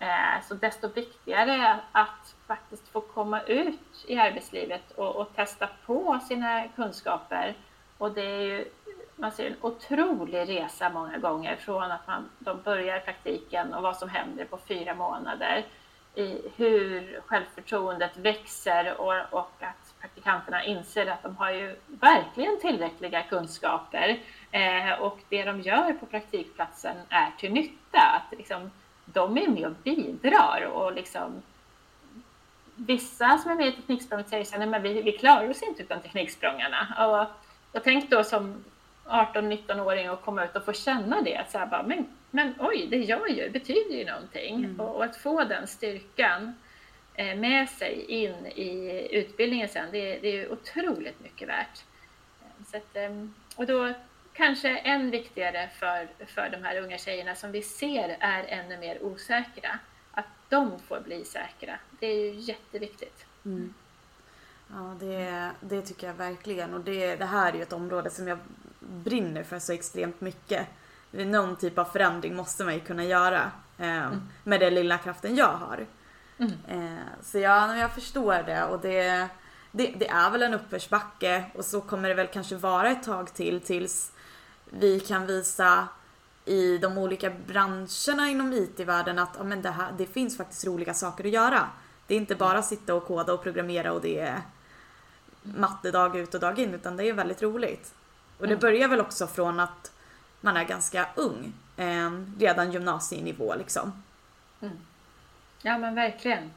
[0.00, 6.20] Eh, så desto viktigare att faktiskt få komma ut i arbetslivet och, och testa på
[6.28, 7.54] sina kunskaper.
[7.98, 8.64] Och det är ju
[9.18, 13.96] man ser en otrolig resa många gånger från att man, de börjar praktiken och vad
[13.96, 15.64] som händer på fyra månader.
[16.14, 23.22] I hur självförtroendet växer och, och att praktikanterna inser att de har ju verkligen tillräckliga
[23.22, 24.18] kunskaper
[24.50, 28.00] eh, och det de gör på praktikplatsen är till nytta.
[28.00, 28.70] Att liksom,
[29.12, 31.42] de är med och bidrar och liksom
[32.80, 36.00] Vissa som är med i Tekniksprånget säger så här, vi, vi klarar oss inte utan
[36.00, 36.94] Tekniksprångarna.
[36.98, 38.64] Och, och tänk då som
[39.04, 41.44] 18-19-åring och komma ut och få känna det.
[41.48, 44.54] så här bara, men, men oj, det jag gör betyder ju någonting.
[44.54, 44.80] Mm.
[44.80, 46.54] Och, och, att få den styrkan
[47.36, 51.84] med sig in i utbildningen sen, det, det är otroligt mycket värt.
[52.66, 52.96] Så att,
[53.56, 53.94] och då
[54.38, 59.02] kanske än viktigare för, för de här unga tjejerna som vi ser är ännu mer
[59.02, 59.78] osäkra,
[60.12, 61.78] att de får bli säkra.
[62.00, 63.26] Det är ju jätteviktigt.
[63.44, 63.74] Mm.
[64.70, 66.74] Ja, det, det tycker jag verkligen.
[66.74, 68.38] Och det, det här är ju ett område som jag
[68.80, 70.66] brinner för så extremt mycket.
[71.10, 74.28] Någon typ av förändring måste man ju kunna göra eh, mm.
[74.44, 75.86] med den lilla kraften jag har.
[76.38, 76.52] Mm.
[76.68, 79.28] Eh, så ja, jag förstår det och det,
[79.72, 83.34] det, det, är väl en uppförsbacke och så kommer det väl kanske vara ett tag
[83.34, 84.12] till tills
[84.70, 85.88] vi kan visa
[86.44, 90.94] i de olika branscherna inom IT-världen att ja, men det, här, det finns faktiskt roliga
[90.94, 91.68] saker att göra.
[92.06, 94.42] Det är inte bara sitta och koda och programmera och det är
[95.42, 97.94] matte dag ut och dag in utan det är väldigt roligt.
[98.38, 98.60] Och det mm.
[98.60, 99.92] börjar väl också från att
[100.40, 101.52] man är ganska ung.
[101.76, 104.02] Eh, redan gymnasienivå liksom.
[104.60, 104.78] Mm.
[105.62, 106.50] Ja men verkligen.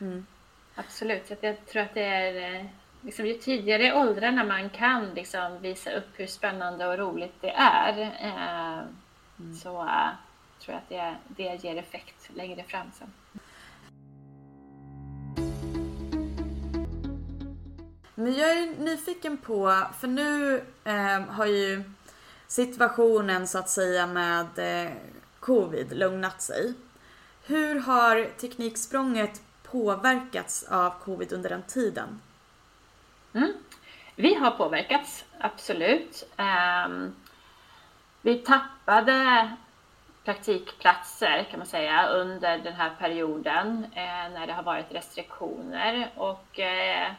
[0.00, 0.26] Mm.
[0.74, 1.30] Absolut.
[1.40, 2.66] Jag tror att det är eh,
[3.06, 7.50] liksom, ju tidigare i åldrarna man kan liksom, visa upp hur spännande och roligt det
[7.56, 8.78] är eh,
[9.38, 9.54] mm.
[9.54, 10.08] så uh,
[10.60, 13.12] tror jag att det, det ger effekt längre fram sen.
[18.14, 21.82] Men jag är nyfiken på, för nu eh, har ju
[22.46, 24.92] situationen så att säga med eh,
[25.40, 26.74] covid lugnat sig.
[27.46, 32.20] Hur har Tekniksprånget påverkats av covid under den tiden?
[33.36, 33.52] Mm.
[34.14, 36.28] Vi har påverkats, absolut.
[36.36, 37.16] Um,
[38.22, 39.50] vi tappade
[40.24, 46.60] praktikplatser kan man säga under den här perioden eh, när det har varit restriktioner och
[46.60, 47.12] eh,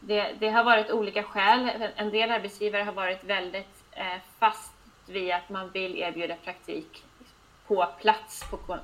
[0.00, 1.70] det, det, har varit olika skäl.
[1.96, 4.72] En del arbetsgivare har varit väldigt eh, fast
[5.06, 7.04] vid att man vill erbjuda praktik
[7.66, 8.78] på plats på,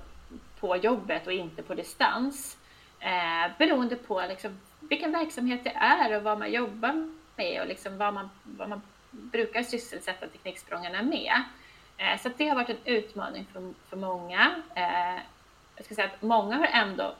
[0.60, 2.58] på jobbet och inte på distans.
[3.00, 7.98] Eh, beroende på liksom, vilken verksamhet det är och vad man jobbar med och liksom
[7.98, 11.42] vad, man, vad man brukar sysselsätta tekniksprångarna med.
[11.96, 14.62] Eh, så det har varit en utmaning för, för många.
[14.74, 15.22] Eh,
[15.76, 17.14] jag ska säga att många har ändå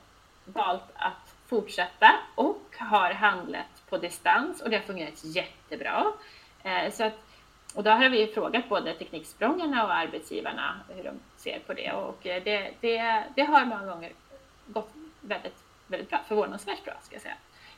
[0.45, 6.05] valt att fortsätta och har handlat på distans och det har fungerat jättebra.
[6.63, 7.19] Eh, så att,
[7.75, 12.19] och då har vi frågat både tekniksprångarna och arbetsgivarna hur de ser på det och
[12.21, 14.11] det, det, det har många gånger
[14.67, 17.35] gått väldigt, väldigt bra, förvånansvärt bra ska jag säga.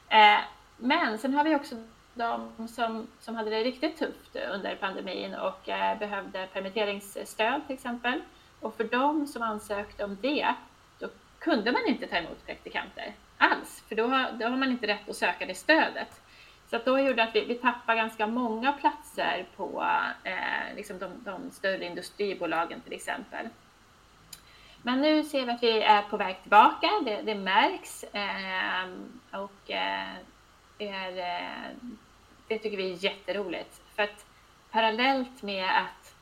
[0.09, 0.39] Eh,
[0.77, 1.75] men sen har vi också
[2.13, 8.21] de som, som hade det riktigt tufft under pandemin och eh, behövde permitteringsstöd till exempel.
[8.59, 10.53] Och för de som ansökte om det,
[10.99, 11.07] då
[11.39, 15.09] kunde man inte ta emot praktikanter alls, för då har, då har man inte rätt
[15.09, 16.21] att söka det stödet.
[16.69, 19.85] Så att då gjorde att vi, vi tappade ganska många platser på
[20.23, 23.49] eh, liksom de, de, större industribolagen till exempel.
[24.87, 28.89] Men nu ser vi att vi är på väg tillbaka, det, det märks eh,
[29.31, 30.15] och eh,
[30.77, 31.71] det, är, eh,
[32.47, 33.81] det tycker vi är jätteroligt.
[33.95, 34.25] För att
[34.71, 36.15] parallellt med att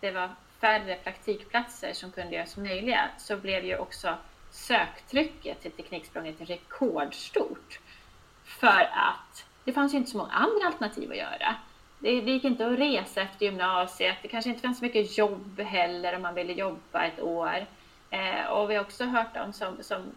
[0.00, 4.14] det var färre praktikplatser som kunde göras möjliga så blev ju också
[4.50, 7.80] söktrycket till Tekniksprånget rekordstort.
[8.44, 11.54] För att det fanns ju inte så många andra alternativ att göra.
[11.98, 14.16] Det, det gick inte att resa efter gymnasiet.
[14.22, 17.66] Det kanske inte fanns så mycket jobb heller om man ville jobba ett år.
[18.10, 20.12] Eh, och vi har också hört om som, som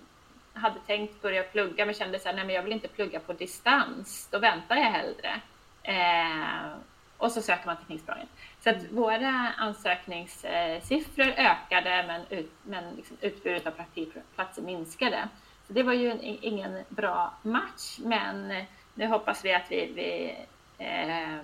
[0.53, 3.33] hade tänkt börja plugga men kände så här, nej men jag vill inte plugga på
[3.33, 4.27] distans.
[4.31, 5.41] Då väntar jag hellre.
[5.83, 6.71] Eh,
[7.17, 8.29] och så söker man Tekniksprånget.
[8.59, 15.27] Så att våra ansökningssiffror ökade men, ut, men liksom utbudet av praktikplatser minskade.
[15.67, 20.37] Så det var ju en, ingen bra match men nu hoppas vi att vi, vi
[20.85, 21.39] eh,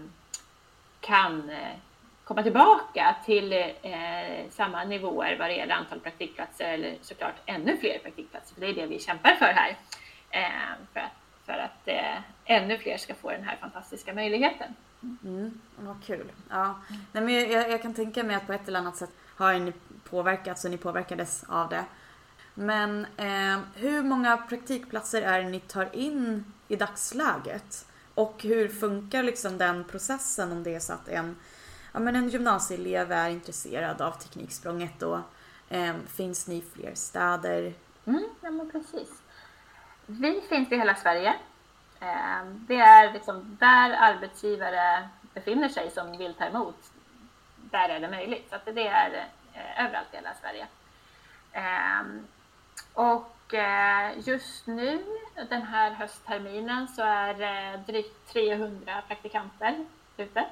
[1.00, 1.76] kan eh,
[2.28, 8.00] komma tillbaka till eh, samma nivåer vad det gäller antal praktikplatser eller såklart ännu fler
[8.00, 9.78] praktikplatser för det är det vi kämpar för här.
[10.30, 11.12] Eh, för att,
[11.46, 14.74] för att eh, ännu fler ska få den här fantastiska möjligheten.
[15.24, 16.32] Mm, vad kul.
[16.50, 16.80] Ja.
[17.12, 19.74] Nej, men jag, jag, kan tänka mig att på ett eller annat sätt har ni
[20.10, 21.86] påverkats och ni påverkades av det.
[22.54, 27.88] Men eh, hur många praktikplatser är det ni tar in i dagsläget?
[28.14, 31.36] Och hur funkar liksom den processen om det är så att en,
[31.98, 35.20] ja, men en gymnasieelev är intresserad av Tekniksprånget och
[35.70, 37.74] eh, finns ni i fler städer?
[38.06, 39.22] Mm, ja men precis.
[40.06, 41.36] Vi finns i hela Sverige.
[42.00, 46.92] Eh, det är liksom där arbetsgivare befinner sig som vill ta emot.
[47.56, 48.50] Där är det möjligt.
[48.50, 50.68] Så det är eh, överallt i hela Sverige.
[51.52, 52.28] Ehm,
[52.94, 55.04] och eh, just nu,
[55.50, 59.86] den här höstterminen, så är det drygt 300 praktikanter
[60.18, 60.46] ute.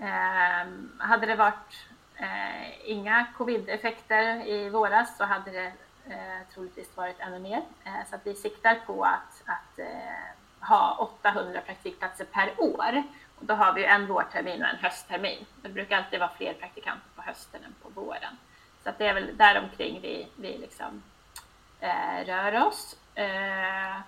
[0.00, 1.86] Ehm, hade det varit
[2.16, 5.72] eh, inga covid-effekter i våras så hade det
[6.06, 7.62] eh, troligtvis varit ännu mer.
[7.84, 13.02] Eh, så att vi siktar på att, att eh, ha 800 praktikplatser per år.
[13.38, 15.46] Och då har vi en vårtermin och en hösttermin.
[15.62, 18.36] Det brukar alltid vara fler praktikanter på hösten än på våren.
[18.82, 21.02] Så att det är väl däromkring vi, vi liksom,
[21.80, 22.96] eh, rör oss.
[23.14, 24.00] Eh,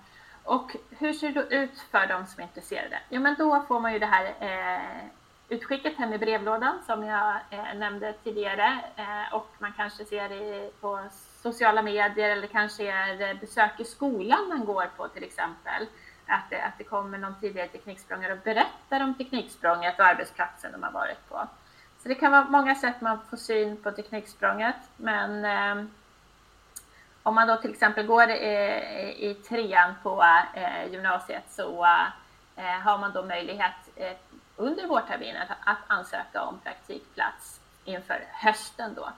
[0.44, 2.98] och hur ser det då ut för de som är intresserade?
[3.08, 5.08] Jo, men då får man ju det här eh,
[5.52, 10.80] utskicket hem i brevlådan som jag eh, nämnde tidigare eh, och man kanske ser det
[10.80, 11.00] på
[11.42, 15.86] sociala medier eller kanske är eh, besök i skolan man går på till exempel.
[16.26, 20.82] Att det, att det kommer någon tidigare tekniksprångare och berättar om tekniksprånget och arbetsplatsen de
[20.82, 21.48] har varit på.
[22.02, 25.84] Så det kan vara många sätt man får syn på tekniksprånget men eh,
[27.22, 28.54] om man då till exempel går i,
[29.18, 31.84] i trean på eh, gymnasiet så
[32.56, 34.12] eh, har man då möjlighet eh,
[34.62, 39.12] under vårterminen att, att ansöka om praktikplats inför hösten då.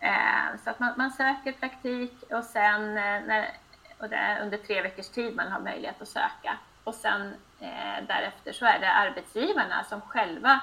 [0.00, 3.50] Eh, så att man, man, söker praktik och sen eh, när,
[3.98, 6.58] och det är under tre veckors tid man har möjlighet att söka.
[6.84, 10.60] Och sen eh, därefter så är det arbetsgivarna som själva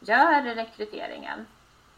[0.00, 1.46] gör rekryteringen.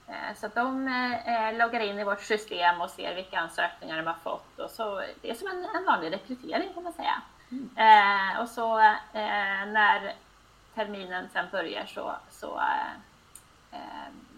[0.08, 0.88] Eh, så de
[1.26, 4.58] eh, loggar in i vårt system och ser vilka ansökningar de har fått.
[4.58, 7.22] Och så, det är som en, en vanlig rekrytering kan man säga.
[7.50, 7.70] Mm.
[7.76, 8.78] Eh, och så
[9.12, 10.14] eh, när
[10.76, 12.60] terminen sen börjar så, så
[13.72, 13.78] eh,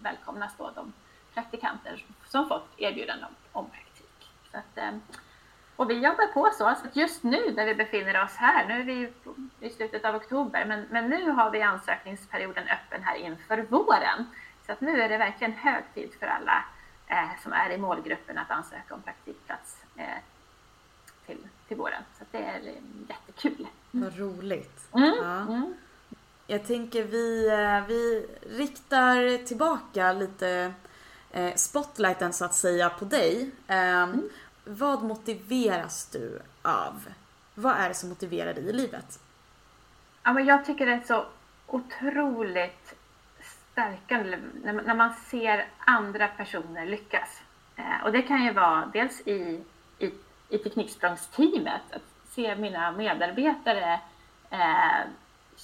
[0.01, 0.93] välkomnas då de
[1.33, 4.31] praktikanter som fått erbjudande om, om praktik.
[4.51, 4.91] Så att, eh,
[5.75, 8.79] och vi jobbar på så, så att just nu där vi befinner oss här, nu
[8.79, 9.13] är vi
[9.59, 14.25] i slutet av oktober, men, men nu har vi ansökningsperioden öppen här inför våren.
[14.65, 16.65] Så att nu är det verkligen hög tid för alla
[17.07, 20.05] eh, som är i målgruppen att ansöka om praktikplats eh,
[21.25, 22.03] till, till våren.
[22.19, 22.73] Så det är eh,
[23.09, 23.67] jättekul.
[23.91, 24.89] Vad roligt.
[24.93, 25.41] Mm, ja.
[25.41, 25.73] mm.
[26.51, 30.73] Jag tänker vi, eh, vi riktar tillbaka lite
[31.31, 33.51] eh, spotlighten så att säga på dig.
[33.67, 34.29] Ehm, mm.
[34.63, 37.05] Vad motiveras du av?
[37.55, 39.19] Vad är det som motiverar dig i livet?
[40.23, 41.25] Ja, men jag tycker det är så
[41.67, 42.95] otroligt
[43.41, 47.41] stärkande när man ser andra personer lyckas.
[47.75, 49.63] Eh, och det kan ju vara dels i,
[49.99, 50.11] i,
[50.49, 53.99] i Tekniksprångsteamet, att se mina medarbetare
[54.49, 55.01] eh,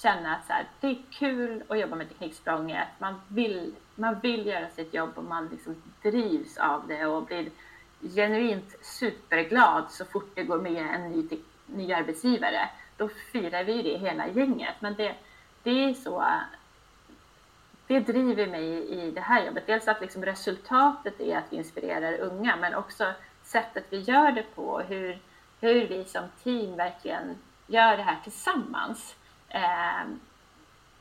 [0.02, 2.88] känna att så här, det är kul att jobba med Tekniksprånget.
[2.98, 7.50] Man vill, man vill göra sitt jobb och man liksom drivs av det och blir
[8.00, 11.28] genuint superglad så fort det går med en ny,
[11.66, 12.68] ny arbetsgivare.
[12.96, 14.74] Då firar vi det hela gänget.
[14.80, 15.14] Men det,
[15.62, 16.24] det är så
[17.86, 19.66] det driver mig i det här jobbet.
[19.66, 24.54] Dels att liksom resultatet är att vi inspirerar unga, men också sättet vi gör det
[24.54, 25.18] på, hur,
[25.60, 29.16] hur vi som team verkligen gör det här tillsammans.
[29.56, 30.06] Eh,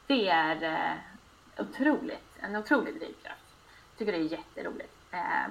[0.07, 0.97] det är eh,
[1.57, 3.41] otroligt, en otrolig drivkraft.
[3.89, 4.93] Jag tycker det är jätteroligt.
[5.11, 5.47] Eh,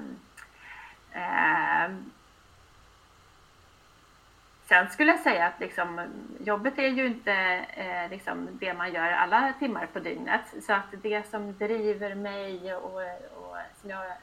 [4.69, 6.01] Sen skulle jag säga att liksom,
[6.41, 7.33] jobbet är ju inte
[7.75, 10.55] eh, liksom det man gör alla timmar på dygnet.
[10.63, 13.03] Så att det som driver mig och,
[13.37, 14.17] och som jag eh,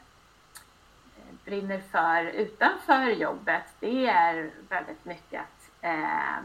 [1.46, 6.40] brinner för utanför jobbet, det är väldigt mycket att eh,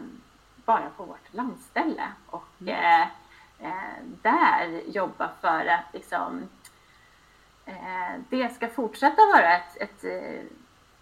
[0.66, 2.74] vara på vårt landställe och mm.
[2.74, 3.08] eh,
[3.58, 6.48] eh där jobba för att liksom,
[7.66, 10.04] eh, det ska fortsätta vara ett, ett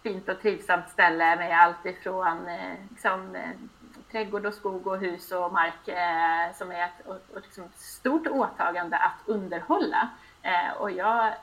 [0.05, 3.49] fint och trivsamt ställe med allt ifrån eh, liksom, eh,
[4.11, 8.27] trädgård och skog och hus och mark eh, som är ett och, och liksom stort
[8.27, 10.09] åtagande att underhålla.
[10.41, 11.33] Eh, och jag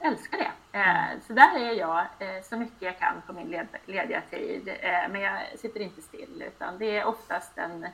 [0.00, 0.78] älskar det.
[0.78, 4.68] Eh, så där är jag eh, så mycket jag kan på min led, lediga tid.
[4.68, 7.86] Eh, men jag sitter inte still utan det är oftast en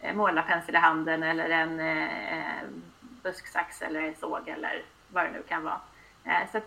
[0.00, 2.62] eh, målarpensel i handen eller en eh,
[3.22, 5.80] busksax eller en såg eller vad det nu kan vara.
[6.52, 6.60] så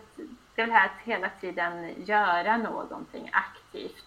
[0.54, 4.04] det är väl här att hela tiden göra någonting aktivt.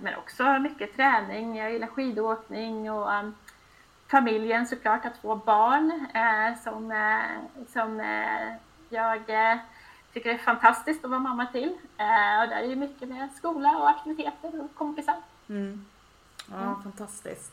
[0.00, 1.56] Men också mycket träning.
[1.56, 3.34] Jag gillar skidåkning och um,
[4.10, 6.06] familjen såklart, att få barn
[6.64, 6.92] som,
[7.72, 8.00] som
[8.94, 9.60] jag
[10.12, 11.68] tycker är fantastiskt att vara mamma till.
[12.42, 15.16] Och där är det mycket med skola och aktiviteter och kompisar.
[15.48, 15.84] Mm.
[16.50, 16.82] Ja, mm.
[16.82, 17.52] fantastiskt.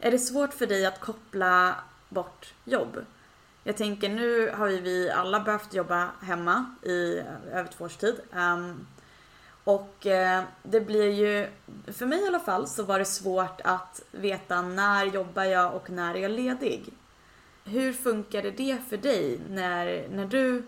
[0.00, 1.74] Är det svårt för dig att koppla
[2.08, 3.04] bort jobb?
[3.64, 7.22] Jag tänker nu har ju vi alla behövt jobba hemma i
[7.52, 8.20] över två års tid.
[8.32, 8.86] Um,
[9.64, 11.48] och eh, det blir ju,
[11.92, 15.90] för mig i alla fall, så var det svårt att veta när jobbar jag och
[15.90, 16.92] när är jag ledig.
[17.64, 20.62] Hur funkade det för dig när, när du,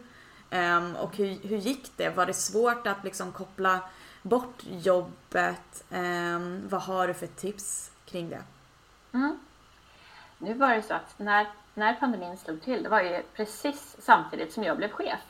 [0.52, 2.08] um, och hur, hur gick det?
[2.08, 3.80] Var det svårt att liksom koppla
[4.22, 5.84] bort jobbet?
[5.90, 8.42] Um, vad har du för tips kring det?
[9.12, 9.38] Mm.
[10.38, 14.52] Nu var det så att när när pandemin slog till, det var ju precis samtidigt
[14.52, 15.20] som jag blev chef.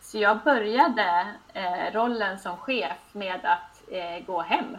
[0.00, 4.76] Så jag började eh, rollen som chef med att eh, gå hem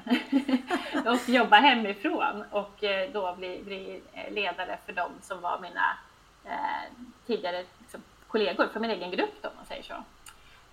[1.05, 5.97] och jobba hemifrån och eh, då bli, bli, ledare för dem som var mina
[6.45, 6.91] eh,
[7.27, 7.63] tidigare
[8.35, 9.93] kollegor för min egen grupp då, om man säger så.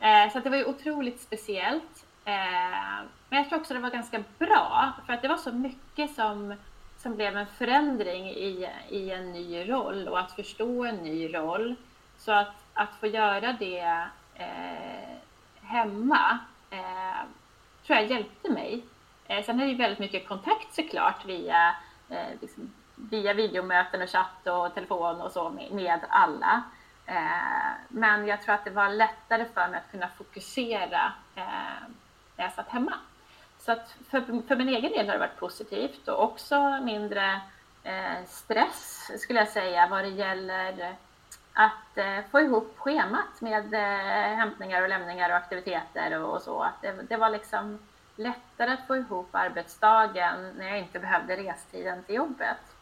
[0.01, 2.07] Eh, så det var ju otroligt speciellt.
[2.25, 2.99] Eh,
[3.29, 6.55] men jag tror också det var ganska bra för att det var så mycket som,
[6.97, 11.75] som blev en förändring i, i en ny roll och att förstå en ny roll.
[12.19, 15.17] Så att, att få göra det eh,
[15.63, 16.39] hemma
[16.71, 17.23] eh,
[17.87, 18.85] tror jag hjälpte mig.
[19.27, 21.75] Eh, sen är det ju väldigt mycket kontakt såklart via,
[22.09, 26.63] eh, liksom, via videomöten och chatt och telefon och så med, med alla.
[27.13, 31.45] Eh, men jag tror att det var lättare för mig att kunna fokusera eh,
[32.37, 32.95] när jag satt hemma.
[33.59, 37.41] Så att för, för min egen del har det varit positivt och också mindre
[37.83, 40.97] eh, stress skulle jag säga vad det gäller
[41.53, 46.63] att eh, få ihop schemat med eh, hämtningar och lämningar och aktiviteter och, och så.
[46.63, 47.79] Att det, det, var liksom
[48.17, 52.77] lättare att få ihop arbetsdagen när jag inte behövde restiden till jobbet.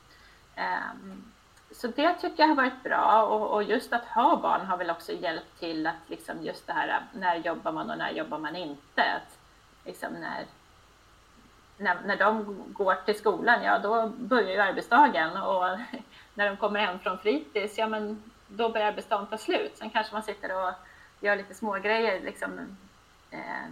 [0.55, 1.33] Ehm,
[1.73, 4.91] så det tycker jag har varit bra och, och, just att ha barn har väl
[4.91, 8.57] också hjälpt till att liksom just det här när jobbar man och när jobbar man
[8.57, 9.03] inte.
[9.03, 9.39] Att
[9.85, 10.45] liksom när,
[11.77, 15.79] när, när de går till skolan, ja då börjar ju arbetsdagen och
[16.35, 19.77] när de kommer hem från fritids, ja men då börjar arbetsdagen ta slut.
[19.77, 20.73] Sen kanske man sitter och
[21.21, 22.77] gör lite smågrejer liksom,
[23.31, 23.66] eh,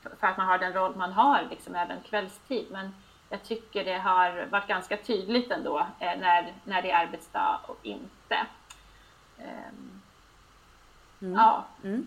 [0.00, 2.66] för att man har den roll man har liksom, även kvällstid.
[2.70, 2.94] Men
[3.28, 7.78] jag tycker det har varit ganska tydligt ändå eh, när, när det är arbetsdag och
[7.82, 8.46] inte.
[9.38, 10.00] Um,
[11.20, 11.34] mm.
[11.34, 11.66] Ja.
[11.84, 12.06] Mm.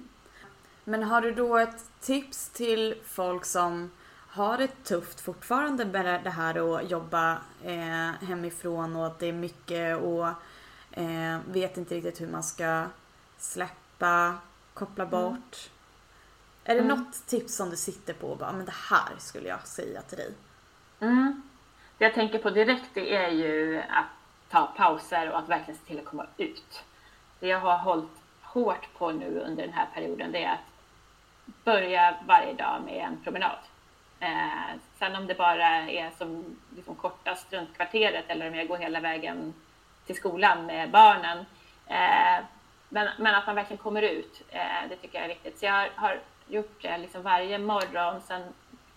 [0.83, 3.91] Men har du då ett tips till folk som
[4.27, 7.31] har det tufft fortfarande med det här att jobba
[7.63, 10.27] eh, hemifrån och att det är mycket och
[10.91, 12.85] eh, vet inte riktigt hur man ska
[13.37, 14.35] släppa,
[14.73, 15.11] koppla mm.
[15.11, 15.69] bort.
[15.69, 16.63] Mm.
[16.63, 16.97] Är det mm.
[16.97, 20.17] något tips som du sitter på och bara, men det här skulle jag säga till
[20.17, 20.33] dig?
[21.01, 21.41] Mm.
[21.97, 24.05] Det jag tänker på direkt det är ju att
[24.49, 26.83] ta pauser och att verkligen se till att komma ut.
[27.39, 32.15] Det jag har hållit hårt på nu under den här perioden det är att börja
[32.25, 33.59] varje dag med en promenad.
[34.19, 38.77] Eh, sen om det bara är som liksom kortast runt kvarteret eller om jag går
[38.77, 39.53] hela vägen
[40.05, 41.37] till skolan med barnen.
[41.87, 42.43] Eh,
[42.89, 45.59] men, men, att man verkligen kommer ut, eh, det tycker jag är viktigt.
[45.59, 48.41] Så jag har, gjort det liksom varje morgon, sen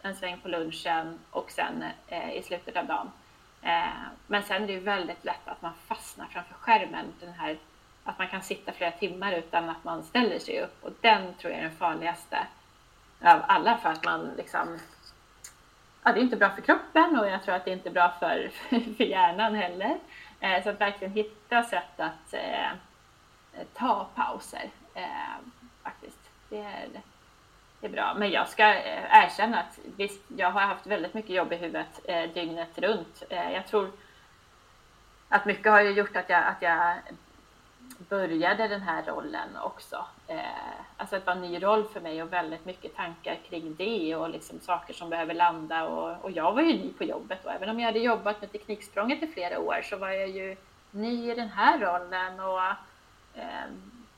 [0.04, 3.10] en sväng på lunchen och sen eh, i slutet av dagen.
[3.62, 7.12] Eh, men sen är det ju väldigt lätt att man fastnar framför skärmen.
[7.20, 7.58] Den här,
[8.04, 10.84] att man kan sitta flera timmar utan att man ställer sig upp.
[10.84, 12.46] Och den tror jag är den farligaste
[13.20, 14.78] av alla för att man liksom...
[16.02, 18.14] Ja, det är inte bra för kroppen och jag tror att det är inte bra
[18.20, 18.50] för,
[18.96, 19.98] för hjärnan heller.
[20.40, 22.70] Eh, så att verkligen hitta sätt att eh,
[23.74, 25.36] ta pauser eh,
[25.82, 26.30] faktiskt.
[26.48, 26.88] Det är,
[27.84, 28.14] det är bra.
[28.14, 32.00] Men jag ska eh, erkänna att visst, jag har haft väldigt mycket jobb i huvudet
[32.04, 33.22] eh, dygnet runt.
[33.28, 33.90] Eh, jag tror
[35.28, 36.96] att mycket har ju gjort att jag, att jag
[37.98, 40.06] började den här rollen också.
[40.26, 40.38] Eh,
[40.96, 44.30] alltså det var en ny roll för mig och väldigt mycket tankar kring det och
[44.30, 45.84] liksom saker som behöver landa.
[45.84, 48.52] Och, och jag var ju ny på jobbet och även om jag hade jobbat med
[48.52, 50.56] Tekniksprånget i flera år så var jag ju
[50.90, 52.40] ny i den här rollen.
[52.40, 52.62] och
[53.34, 53.64] eh,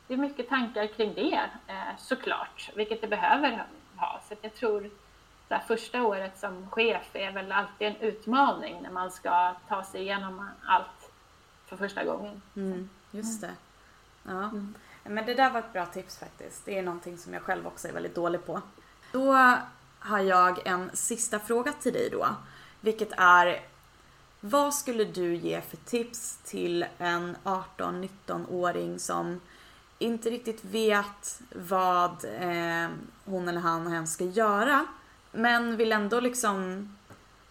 [0.06, 4.20] det är mycket tankar kring det eh, såklart, vilket det behöver ha.
[4.28, 4.90] Så jag tror
[5.48, 10.00] att första året som chef är väl alltid en utmaning när man ska ta sig
[10.02, 11.10] igenom allt
[11.66, 12.42] för första gången.
[12.56, 13.54] Mm, just det.
[14.22, 14.42] Ja.
[14.44, 14.74] Mm.
[15.04, 16.64] Men det där var ett bra tips faktiskt.
[16.64, 18.62] Det är någonting som jag själv också är väldigt dålig på.
[19.12, 19.56] Då
[19.98, 22.26] har jag en sista fråga till dig då.
[22.80, 23.60] Vilket är
[24.40, 29.40] vad skulle du ge för tips till en 18-19-åring som
[29.98, 32.90] inte riktigt vet vad eh,
[33.24, 34.86] hon eller han hen ska göra.
[35.32, 36.88] Men vill ändå liksom,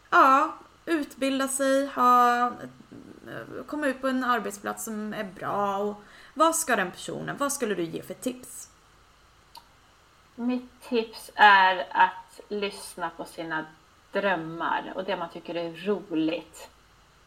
[0.10, 5.78] ja, utbilda sig, ha, eh, komma ut på en arbetsplats som är bra.
[5.78, 8.70] Och vad ska den personen, vad skulle du ge för tips?
[10.36, 13.66] Mitt tips är att lyssna på sina
[14.12, 16.70] drömmar och det man tycker är roligt.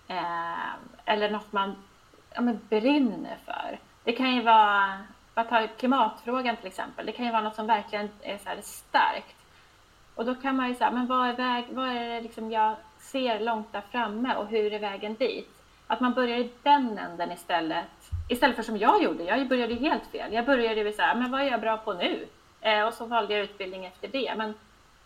[0.08, 0.72] Eh,
[1.04, 1.76] eller något man
[2.30, 3.78] ja, men brinner för.
[4.08, 4.98] Det kan ju vara,
[5.34, 9.36] vad tar klimatfrågan till exempel, det kan ju vara något som verkligen är så starkt.
[10.14, 12.76] Och då kan man ju säga, men vad är, väg, vad är det liksom jag
[12.98, 15.62] ser långt där framme och hur är vägen dit?
[15.86, 17.86] Att man börjar i den änden istället.
[18.28, 20.32] Istället för som jag gjorde, jag började ju helt fel.
[20.32, 22.26] Jag började ju så här, men vad är jag bra på nu?
[22.60, 24.34] Eh, och så valde jag utbildning efter det.
[24.36, 24.54] Men,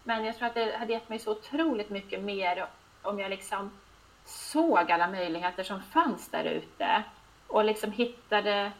[0.04, 2.66] men jag tror att det hade gett mig så otroligt mycket mer
[3.02, 3.70] om jag liksom
[4.24, 7.02] såg alla möjligheter som fanns där ute
[7.46, 8.72] och liksom hittade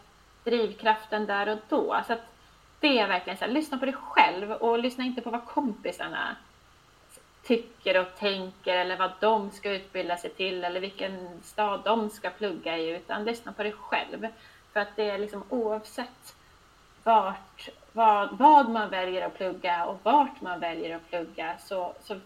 [0.44, 2.02] drivkraften där och då.
[2.06, 2.32] Så att
[2.80, 6.36] det är verkligen så här, lyssna på dig själv och lyssna inte på vad kompisarna
[7.42, 12.30] tycker och tänker eller vad de ska utbilda sig till eller vilken stad de ska
[12.30, 14.26] plugga i utan lyssna på dig själv.
[14.72, 16.36] För att det är liksom oavsett
[17.04, 22.20] vart, vad, vad man väljer att plugga och vart man väljer att plugga så, så,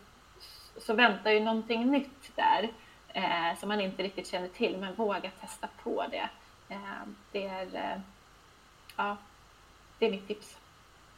[0.77, 2.69] så väntar ju någonting nytt där
[3.09, 6.29] eh, som man inte riktigt känner till men våga testa på det.
[6.69, 6.79] Eh,
[7.33, 8.01] det är eh,
[8.97, 9.17] ja,
[9.99, 10.57] det är mitt tips.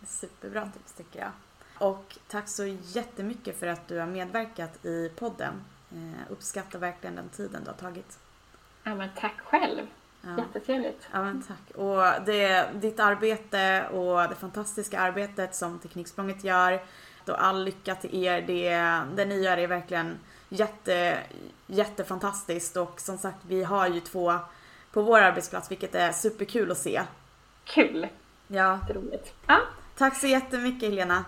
[0.07, 1.31] Superbra tips tycker jag.
[1.79, 5.65] Och tack så jättemycket för att du har medverkat i podden.
[5.93, 8.19] Eh, uppskattar verkligen den tiden du har tagit.
[8.83, 9.87] Ja, men tack själv.
[10.21, 10.39] Ja.
[10.39, 11.09] Jättetrevligt.
[11.13, 11.77] Ja, men tack.
[11.77, 16.83] Och det, ditt arbete och det fantastiska arbetet som Tekniksprånget gör.
[17.27, 18.43] Och all lycka till er.
[18.43, 18.71] Det,
[19.17, 20.19] det ni gör är verkligen
[20.49, 21.19] jätte,
[21.67, 22.77] jättefantastiskt.
[22.77, 24.39] Och som sagt, vi har ju två
[24.93, 27.03] på vår arbetsplats, vilket är superkul att se.
[27.65, 28.07] Kul!
[28.49, 28.79] Ja.
[28.95, 29.35] Roligt.
[29.47, 29.61] Ja.
[29.97, 31.25] Tack så jättemycket Helena.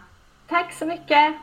[0.48, 1.34] Tack så mycket.